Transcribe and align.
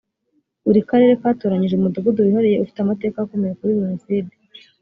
buri 0.65 0.79
karere 0.89 1.13
katoranyije 1.21 1.73
umudugudu 1.75 2.19
wihariye 2.25 2.57
ufite 2.63 2.79
amateka 2.81 3.15
akomeye 3.19 3.53
kuri 3.59 3.77
jenoside 3.79 4.31